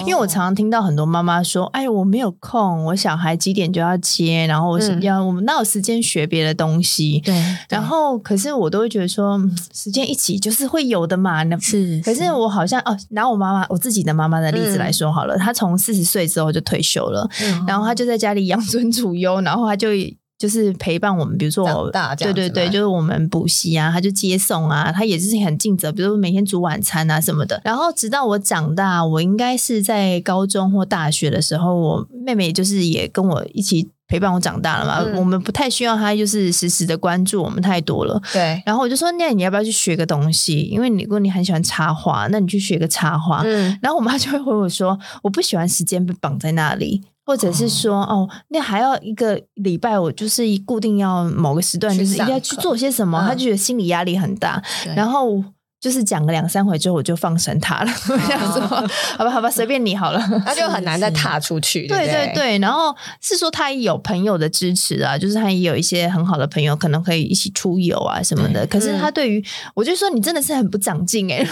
[0.00, 7.34] 因为我常常听到很多妈妈说：“哎，我没有空，我小孩几点就要接，然后我是要、嗯、我们哪有时间学别的东西？”对，
[7.70, 9.40] 然后可是我都会觉得说，
[9.72, 11.42] 时间一起就是会有的嘛。
[11.44, 19.88] 那是，可是我好像哦，拿我妈妈我自己的妈妈的例子来说好了，嗯、她从四十岁之后就退休了，嗯、然后她就在家里养尊处优，然后她就。
[20.44, 27.58] 就是陪伴我们，比如说我，对对对，就是我们补习啊，他就接送啊，他也是很尽责，比如说每天煮晚餐啊什么的。
[27.64, 35.02] 然后直到我长大，我应该是在高中或大学的时候，我妹妹就是也跟我一起陪伴我长大了嘛。
[35.02, 38.20] 嗯、我们不太需要她就是时时的关注我们太多了。
[38.30, 38.62] 对。
[38.66, 40.60] 然后我就说，那你要不要去学个东西？
[40.64, 43.40] 因为你如果你很喜欢插画，那你去学个插画。
[43.46, 43.78] 嗯。
[43.80, 47.02] 然后我妈就会回我说，我不喜欢时间被绑在那里。
[47.24, 54.62] 或者是说哦，那还要一个礼拜，我就是一固定要某个时段，就是一定要去做些什么，他就觉得心理压力很大。
[54.94, 55.42] 然后
[55.84, 57.92] 就是讲个两三回之后，我就放生他了。
[58.08, 58.62] 我想说，
[59.18, 60.42] 好吧，好吧，随便你好了。
[60.46, 61.86] 他就很难再踏出去。
[61.86, 68.66] 对对对，然后是说他也有朋友的支持啊，就是他也有一些很好的朋友，可能可以一起出游啊什么的。
[68.66, 69.44] 可是他对于
[69.74, 71.46] 我就说，你真的是很不长进哎。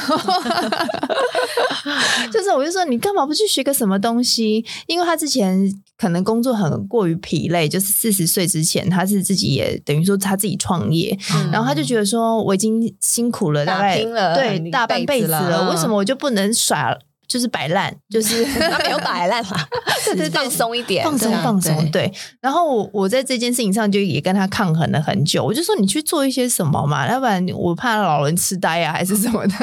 [2.32, 4.64] 就是我就说，你干嘛不去学个什么东西？
[4.86, 5.70] 因为他之前
[6.02, 11.16] 可能工作很过于疲累，就是四十岁之前，他是自己也等于说他自己创业，
[11.52, 14.02] 然后他就觉得说，我已经辛苦了，大概。
[14.02, 16.98] 对，大半辈子了，为什么我就不能耍？
[17.32, 19.56] 就是摆烂，就是 他没有摆烂嘛，
[20.04, 21.90] 对对对，放松一点，放松放松。
[21.90, 25.42] 对，然后我我在这件事情上就也跟他抗衡了很久。
[25.42, 29.54] 我就说你去做一些什么嘛，要不然我怕老人痴呆啊，还是什么的。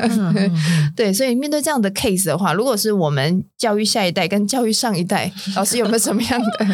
[0.95, 6.67] 对，所以面对这样的 case 的话，如果是我们教育下一代跟教育上一代，老师有没有什么样的？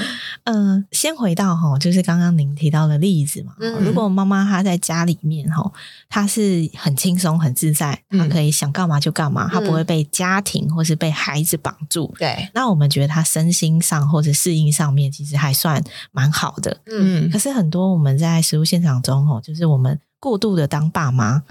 [0.45, 3.51] 嗯，先回到哈，就是刚刚您提到的例子嘛。
[3.81, 5.69] 如果妈妈她在家里面哈，
[6.07, 17.29] 她是很轻松很自在，她可以想干嘛就干嘛，她不会被家庭或是被孩子绑住，对，那我们觉得他身心上或者适应上面其实还算蛮好的，嗯。
[17.31, 21.43] 可是很多我们在实务现场中，哦，就是我们过度的当爸妈，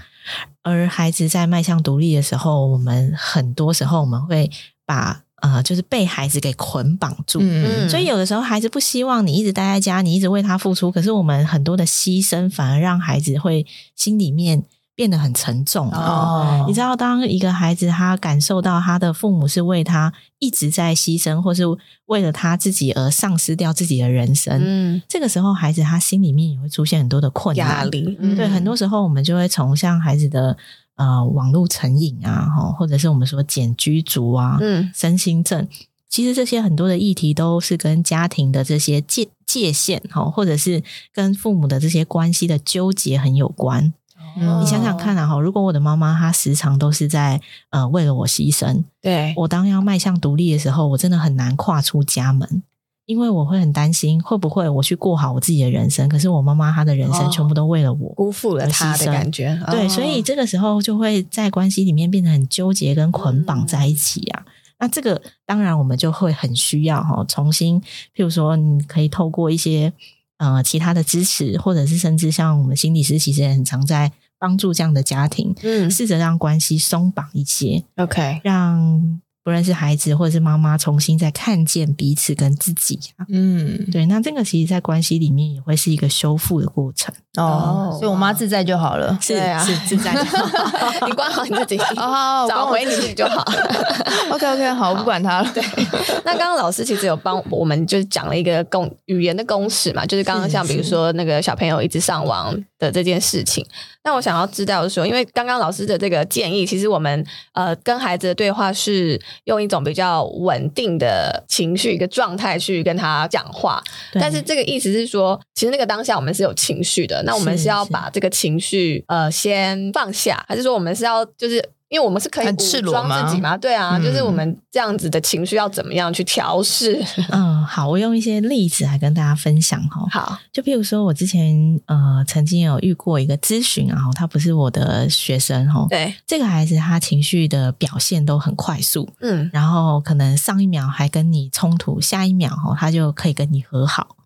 [0.63, 4.51] 而孩子在迈向独立的时候，我们很多时候我们会
[4.87, 7.89] 把呃，就是被孩子给捆绑住，嗯。
[7.91, 13.67] 所以有的时候孩子不希望你一直待在家，你一直为他付出，可是我们很多的牺牲反而让孩子会
[13.97, 14.65] 心里面。
[14.97, 21.65] 变得很沉重哦，你知道，当一个孩子他感受到他的父母是为他一直在牺牲，或是
[22.07, 27.67] 为了他自己而丧失掉自己的人生，嗯，这个时候孩子他心里面也会出现很多的困难。
[27.67, 28.17] 压力。
[28.21, 30.57] 嗯、对，很多时候我们就会从像孩子的
[30.95, 32.47] 呃网络成瘾啊，
[32.79, 35.67] 或者是我们说茧居族啊，嗯，身心症，
[36.09, 43.93] 其实这些很多的议题都是跟家庭的这些界界限哈，或者是跟父母的这些关系的纠结很有关。
[44.37, 45.39] 嗯、你想想看啊，哈！
[45.39, 52.63] 如果我的妈妈她时常都是在呃为了我牺牲，对，我当要迈向独立的时候，我真的很难跨出家门，
[53.07, 59.57] 因为我会很担心会不会我去过好我自己的人生，可是我妈妈她的人生全部都为了我，辜负了她的感觉。
[59.71, 64.43] 对，所以这个时候就会在关系里面变得很纠结跟捆绑在一起啊。
[64.45, 67.81] 嗯、那这个当然我们就会很需要哈，重新，
[68.17, 69.93] 譬如说你可以透过一些
[70.39, 74.11] 呃其他的支持，或者是甚至像我们心理师其实也很常在。
[74.45, 87.95] 帮助这样的家庭，嗯，试着让关系松绑一些，OK，让不论是孩子或者是妈妈重新再看见彼此跟自己啊，嗯，对，那这个其实，在关系里面也会是一个修复的过程哦。
[88.01, 90.47] 所以我妈自在就好了，是啊，是自在就好，
[91.07, 93.45] 你管好你自己，哦，找回你自己就好。
[94.33, 95.53] OK OK，好，我不管他了。
[95.53, 95.63] 对，
[96.25, 103.65] 那刚刚老师其实有帮我们就是讲了一个公语言的公式嘛，就是刚刚像比如说那个小朋友一直上网的这件事情。
[104.07, 121.63] 那我想要知道的说，因为刚刚老师的这个建议，其实我们呃跟孩子的对话是用一种比较稳定的情绪一个状态去跟他讲话，但是这个意思是说，其实那个当下我们是有情绪的，那我们是要把这个情绪呃先放下，还是说我们是要就是？
[121.91, 127.05] 因为我们是可以武装自己嘛，对啊，嗯、就是我们这样子的情绪要怎么样去调试？
[127.31, 130.05] 嗯，好，我用一些例子来跟大家分享哈。
[130.11, 144.17] 好，就譬如说我之前呃曾经有遇过一个咨询啊，他不是我的学生哈，对，这个孩子他情绪的表现都很快速，嗯，然后可能上一秒还跟你冲突，下一秒哈他就可以跟你和好。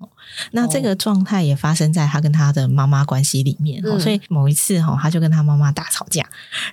[0.53, 6.25] 那这个状态也发生在他跟他的妈妈关系里面，嗯、所以某一次哈，他就跟他妈妈大吵架，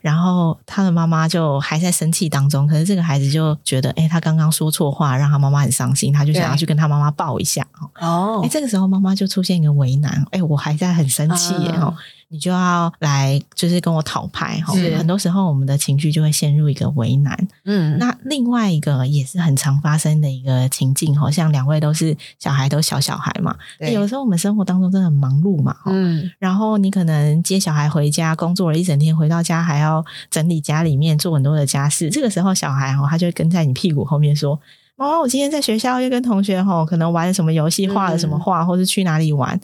[0.01, 7.65] 然后他的妈妈就还在生气当中，可是这个孩子就觉得，哎，他刚刚说错话，让他妈妈很伤心，他就想要去跟他妈妈抱一下
[7.99, 11.85] 哦，哎，这个时候妈妈就出现一个为难，哎，我还在很生气耶哈。
[11.85, 11.97] 啊
[12.35, 14.73] 你就要来，就是跟我讨牌哈。
[14.97, 17.47] 很多时候，我们的情绪就会陷入一个为难。
[17.63, 23.55] 嗯，那另外一个也是很常发生的一个情境，好像两位都是小孩，都小小孩嘛。
[23.79, 23.93] 对。
[23.93, 25.73] 有时候我们生活当中真的很忙碌嘛。
[25.85, 26.29] 嗯。
[26.37, 32.09] 然后你可能接小孩回家，工作了一整天，回到家还要整理家里面，做很多的家事。
[32.09, 34.59] 这个时候，小孩哦，他就会跟在你屁股后面说
[34.97, 39.57] ：“妈妈，我今天在学校又跟同学吼，可能玩什么游戏，画了什么画，或是去哪里玩。”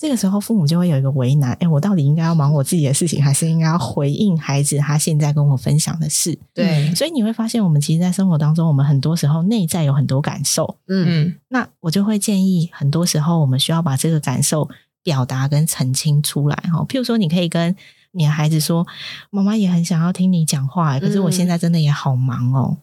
[0.00, 6.38] 这个时候，父母就会有一个为难：哎，我到底应该要忙我自己的事情，还是应该要回应孩子他现在跟我分享的事？
[6.54, 10.78] 对，所以你会发现，我们其实，在生活当中，我们很多时候内在有很多感受。
[10.88, 14.66] 嗯，那我就会建议，很多时候我们需要把这个感受
[15.02, 16.56] 表达跟澄清出来。
[16.72, 17.76] 哈，譬如说，你可以跟
[18.12, 18.86] 你的孩子说
[19.28, 22.78] ：“妈妈也很想要听你讲话，可是我现在真的也好忙哦。”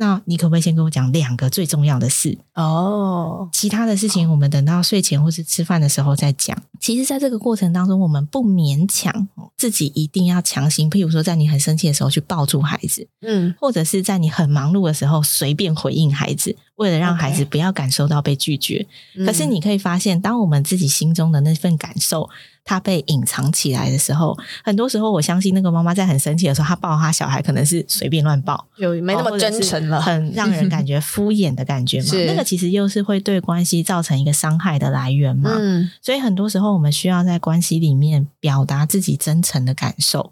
[0.00, 2.38] 那你可不可以先跟我讲两个最重要的事？
[2.54, 6.56] 哦，其他的事情我们等到睡前或是吃饭的时候再讲。
[6.78, 18.86] 其实，在这个过程当中，我们不勉强自己一定要强行，譬如说，在你很生气的时候去抱住孩子，嗯，或者是在你很忙碌的时候随便回应孩子，为了让孩子不要感受到被拒绝。
[19.26, 22.30] 可是，你可以发现，当我们自己心中的那份感受，
[22.68, 32.08] 它被隐藏起来的时候，很多时候，我相信那个妈妈在很生气的时候，她抱她小孩可能是随便乱抱，有没那么真诚了，很让人感觉敷衍的感觉嘛。
[32.28, 35.50] 那个其实又是会对关系造成一个伤害的来源嘛。
[35.54, 40.30] 嗯，所以很多时候我们需要在关系里面表达自己真诚的感受。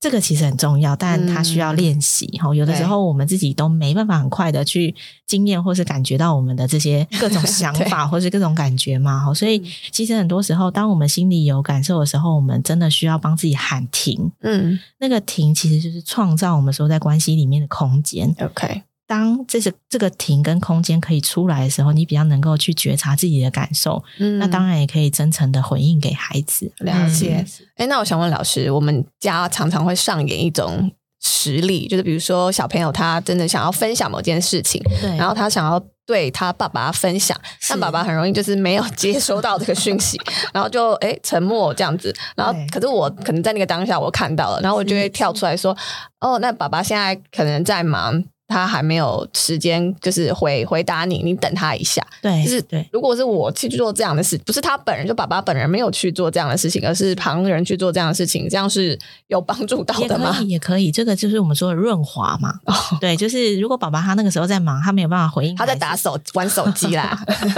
[0.00, 2.26] 这个其实很重要，但它需要练习。
[2.40, 4.94] 哈、嗯，有的时候我们自己都没办法很快的去
[5.26, 9.22] 经验或是感觉到我们的这些各种想法 或是各种感觉嘛。
[9.22, 14.32] 哈，所以其实很多时候，当我们心里有感受的时候，我们真的需要帮自己喊停。
[14.40, 18.34] 嗯，那个停其实就是创造我们说在关系里面的空间。
[18.40, 18.82] OK。
[19.10, 26.70] 当这是这个停跟空间可以出来的时候，你比较能够去觉察自己的感受，嗯，那当然也可以真诚的回应给孩子。
[26.78, 27.44] 了解。
[27.74, 30.88] 哎、嗯，那我想问老师，我们家常常会上演一种
[31.20, 37.36] 实例，就是比如说小朋友他真的想要分享某件事情，对，然后他想要对他爸爸分享，
[37.68, 40.16] 但爸爸很容易就是没有接收到这个讯息，
[40.54, 45.76] 然后就哎沉默这样子，然后可是我可能在那个当下我看到了，然后我就会跳出来说，
[46.20, 48.22] 哦，那爸爸现在可能在忙。
[48.50, 52.04] 他还没有时间，就是回回答你，你等他一下。
[52.20, 52.84] 对，就是对。
[52.92, 58.98] 如果是我去做这样的事，不是他本人，就爸爸本人没有去做这样的事情，而是旁人去做这样的事情，这样是
[59.28, 60.30] 有帮助到的吗？
[60.32, 60.90] 也可以，也可以。
[60.90, 62.52] 这个就是我们说的润滑嘛。
[62.66, 67.16] 哦，对，就是如果爸爸他那个时候在忙，他没有办法回应，他在打手玩手机啦。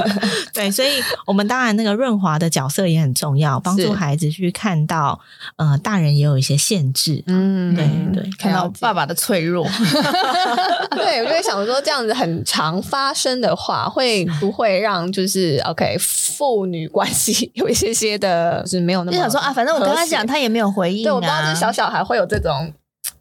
[0.52, 0.88] 对，所以
[1.26, 5.18] 我们当然那个润滑的角色也很重要，帮助孩子去看到，
[5.56, 7.24] 呃，大人也有一些限制。
[7.26, 9.66] 嗯，对对，看到爸爸的脆弱。
[10.96, 19.12] 对，我就会想说，这样子很常发生的话，会不会让就是 OK 父女关系有一些些的，就是没有那么？
[19.12, 21.04] 就想说啊，反正我跟他讲，他也没有回应、啊。
[21.04, 22.72] 对，我不知道这小小孩会有这种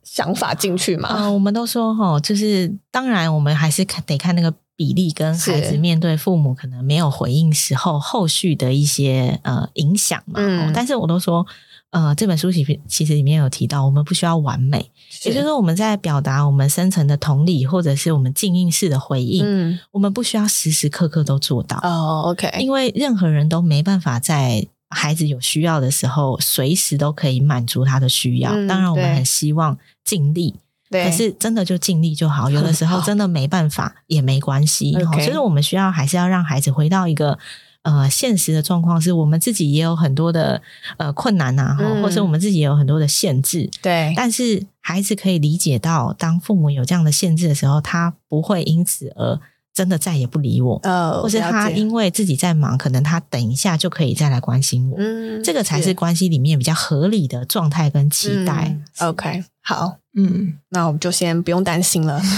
[0.04, 1.10] 想法进去嘛？
[1.10, 10.34] 啊、呃，我们都说哈，就是当然，我们还是看得看那个比例跟孩子面对父母可能没有回应时候后续的一些呃影响嘛。
[10.38, 11.46] 嗯，但是我都说。
[11.92, 14.78] 呃，这本书其实其实里面有提到，我们不需要完美，
[15.26, 22.32] 也就是说我们在表达我们深层的同理，或者是我们静音式的回应，嗯，我们不需要时时刻刻都做到哦。
[22.32, 28.54] OK，因为任何人都没办法在孩子有需要的时候，随时都可以满足他的需要。
[28.54, 30.56] 嗯，当然，我们很希望尽力，
[30.92, 32.50] 对，可是真的就尽力就好。
[32.52, 34.92] 有的时候真的没办法也没关系，
[35.26, 37.40] 所以我们需要还是要让孩子回到一个。
[37.84, 40.62] 呃，现实的状况是我们自己也有很多的
[40.98, 43.68] 呃困难呐、啊，嗯、或者我们自己也有很多的限制。
[43.82, 49.40] 对，但是孩子可以理解到，当父母有这样的限制的时候，他不会因此而
[49.74, 50.80] 真的再也不理我。
[50.84, 54.98] 哦，或是他因为自己在忙，可能他等一下就可以再来关心我。
[55.00, 58.78] 嗯，这个才是关系里面比较合理的状态跟期待。
[59.00, 62.22] 嗯、OK，好，嗯，那我们就先不用担心了。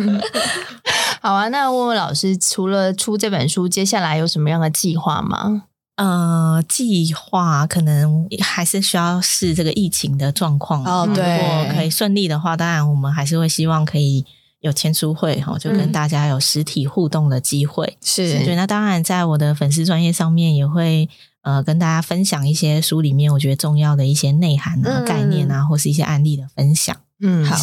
[1.20, 5.64] 好啊，那问问老师，除了出这本书，接下来有什么样的计划吗？
[5.96, 10.82] 呃，计划可能还是需要视这个疫情的状况。
[10.82, 14.24] 哦，对，如果可以顺利的话，当然我们还是会希望可以
[14.60, 17.96] 有签书会哈，就跟大家有实体互动的机会。
[18.02, 18.54] 是，对。
[18.54, 21.08] 那当然，在我的粉丝专业上面也会
[21.42, 26.96] 呃跟大家分享一些书里面我觉得重要的一些内涵啊、嗯、概念啊，或是一些案例的分享。
[27.20, 27.56] 嗯，好。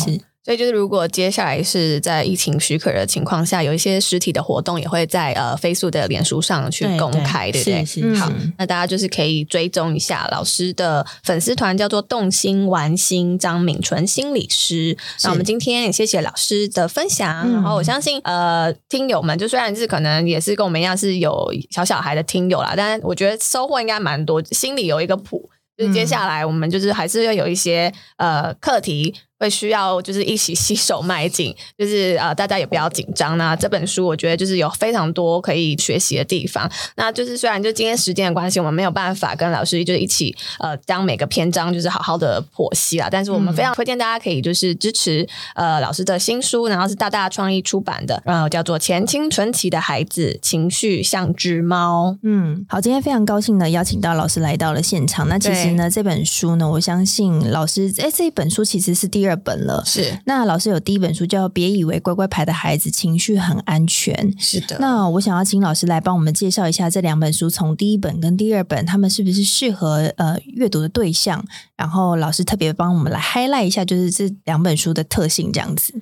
[0.47, 0.51] 是。
[0.51, 7.85] 所以就是，如果接下来是在疫情许可的情况下，有一些实体的活动，也会在呃飞速的脸书上去公开，对，不对？
[7.85, 14.95] 是是，好，那大家就是可以追踪一下老师的粉丝团，叫做“动心玩心”张敏纯心理师。
[15.25, 25.49] 那我们今天也谢谢老师的分享，是然后我相信呃听友们，就虽然是可能也是跟我们一样是有小小孩的听友啦，但是我觉得收获应该蛮多，心里有一个谱。
[25.77, 29.13] 就是接下来我们就是还是要有一些呃课题。
[29.39, 33.37] 会需要就是一起携手迈进， 就是呃大家也不要紧张。
[33.37, 36.69] 那这本书我觉得就是有非常多可以学习的地方。
[36.95, 52.11] 那就是虽然就今天时间的关系，我们没有办法跟老师就是一起呃将每个篇章就是好好的剖析啦，但是我们非常推荐大家可以就是支持呃老师的新书，然后是大大创意出版的，然后叫做《前青春期的孩子情绪像只猫》。
[52.23, 55.27] 嗯，好，今天非常高兴的邀请到老师来到了现场。
[55.29, 59.26] 那其实呢，这本书呢，我相信老师哎这一本书其实是第二。
[59.27, 60.17] 第二本了，是。
[60.23, 64.77] 那老师有第一本书叫《别以为乖乖牌的孩子情绪很安全》，是的。
[64.79, 71.43] 那我想要请老师来帮我们介绍一下这两本书，从第一本跟第二本，他们是不是适合呃阅读的对象？
[71.75, 75.93] 然后老师特别帮我们来 highlight 一下，就是这两本书的特性这样子。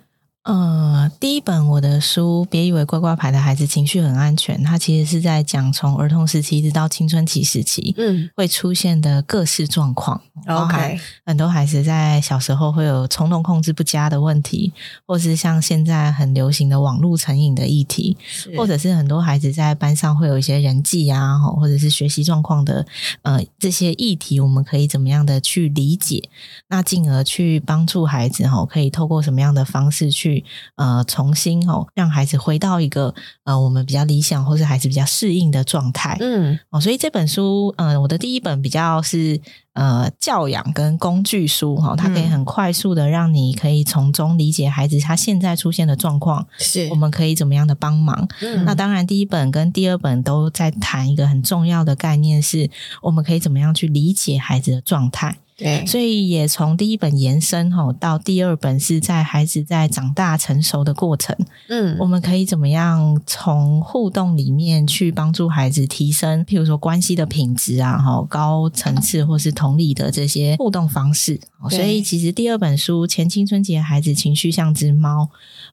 [0.45, 10.21] 呃，第一本我的书，别以为乖乖牌的孩子情绪很安全，它其实是在讲从儿童时期一直到青春期时期，嗯，会出现的各式状况。
[10.45, 14.71] OK，很多孩子在小时候会有冲动控制不佳的问题，
[15.07, 18.15] 或是像现在很流行的网络成瘾的议题，
[18.55, 22.85] 或者是很多孩子在班上会有一些人际啊，或者是学习状况的
[23.23, 26.29] 呃这些议题，我们可以怎么样的去理解？
[26.67, 30.34] 那进而去帮助孩子哈，可以透过什么样的方式去？
[30.75, 33.13] 呃，重新哦，让孩子回到一个
[33.43, 36.17] 呃，我们比较理想或是孩子比较适应的状态。
[36.19, 39.39] 嗯，哦，所以这本书，呃，我的第一本比较是
[39.73, 48.27] 呃教养跟工具书哈，它可以很快速的让你可以从中理解孩子他现在出现的状况，是我们可以怎么样的帮忙。
[48.41, 52.69] 嗯，那当然，第一本跟第二本都在谈一个很重要的概念，是
[53.01, 55.37] 我们可以怎么样去理解孩子的状态。
[55.57, 61.35] 对，所以也从第一本延伸吼到第二本，是在孩子在长大成熟的过程。
[61.69, 71.39] 嗯，我们可以怎么样从互动里面去帮助孩子提升，譬如说关系的品质啊，哈，高层次或是同理的这些互动方式。
[71.71, 75.23] 所以其实第二本书《前青春期的孩子情绪像只猫》，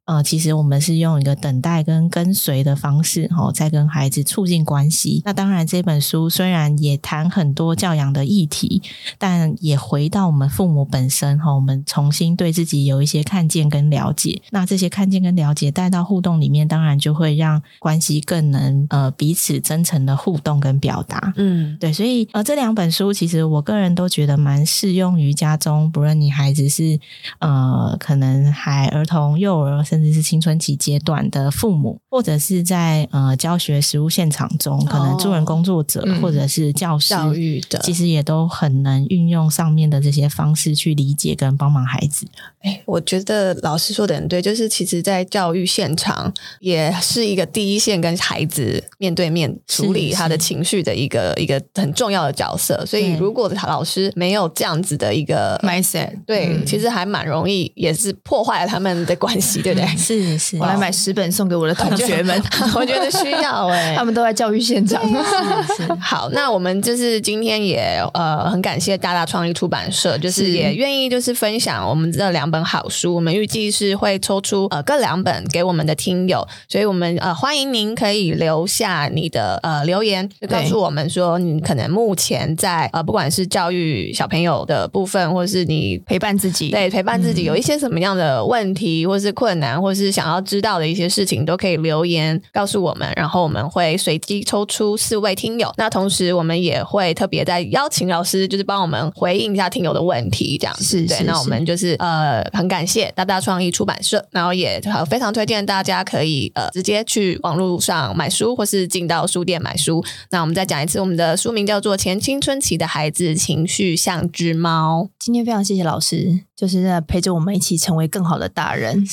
[0.06, 5.20] 呃，其实我们是用一个等待跟跟随的方式，哦，在跟孩子促进关系。
[5.26, 8.80] 那当然，这本书虽然也谈很多教养的议题，
[9.18, 14.42] 但也也回到我们父母本身哈，我们重新对自己有一些看见跟了解。
[14.50, 21.32] 那这些看见跟了解带到互动里面，当然就会让关系更能呃彼此真诚的互动跟表达。
[21.36, 27.00] 嗯，对，所以呃这两本书其实我个人都觉得蛮适用于家中，不论你孩子是
[27.38, 39.61] 呃可能还儿童、幼儿，甚至是青春期阶段的父母，或者是在呃教学实务现场中，可能助人工作者、哦、或者是教师教育的，其实也都很能运用上。
[39.62, 42.26] 上面的这些方式去理解跟帮忙孩子，
[42.62, 52.84] 哎，我觉得老师说的很对，就是其实，在教育现场也是一个第一线跟孩子面对面处理他的情绪的一个一个很重要的角色。
[52.84, 59.86] 所以，如果老师没有这样子的一个 mindset，对，嗯、其实还蛮容易，也是破坏了他们的关系，对不对？
[59.96, 62.42] 是是，我来买十本送给我的同学们，
[62.74, 65.00] 我觉得需要哎， 他们都在教育现场。
[65.06, 69.51] 是是，好，那我们就是今天也呃很感谢大大创意。
[69.52, 95.72] 出版社就是也愿意就是分享我们这两本好书，我们预计是会抽出呃各两本给我们的听友，所以我们呃欢迎您可以留下你的呃留言，就告诉我们说你可能目前在呃不管是教育小朋友的部分，或是你陪伴自己，对陪伴自己有一些什么样的问题，或是困难，或是想要知道的一些事情，都可以留言告诉我们，然后我们会随机抽出四位听友。
[95.76, 99.41] 那同时我们也会特别在邀请老师，就是帮我们回。
[99.42, 101.22] 应一下听友的问题，这样子是，对。
[101.24, 110.04] 那我们就是呃，很感谢大大创意出版社，然后也非常推荐大家可以呃直接去网络上买书，或是进到书店买书。
[110.30, 115.04] 那我们再讲一次，我们的书名叫做《前青春期的孩子情绪像只猫》。
[115.18, 119.04] 今天非常谢谢老师，就是在陪着我们一起成为更好的大人。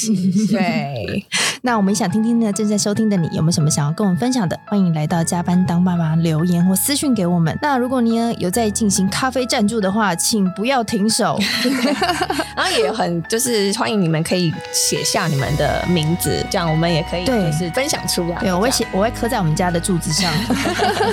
[0.52, 1.26] 对。
[1.64, 4.58] 那我们想听听呢，正在收听的你有没有什么想要跟我们分享的？
[4.68, 7.58] 欢迎来到加班当爸爸留言或私讯给我们。
[7.60, 11.39] 那如果你呢有在进行咖啡赞助的话，请不要停手。
[12.56, 18.38] 然后也很就是欢迎你们可以写下你们的名字，这样我们也可以就是分享出来。
[18.39, 20.32] 对，我会写，我会刻在我们家的柱子上。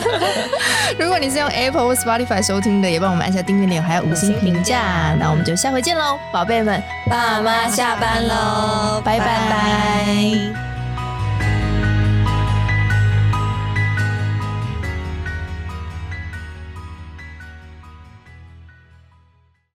[1.00, 5.16] 如果你是用 Apple 或 Spotify 收听的，也帮我们按下订阅钮，还有五星评价。
[5.18, 9.26] 那我们就下回见喽，宝贝们，爸妈下班喽，拜拜。
[9.26, 10.65] 拜拜。